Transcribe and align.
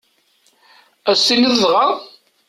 Ad 1.09 1.13
as-t-tiniḍ 1.15 1.53
dɣa? 1.61 1.85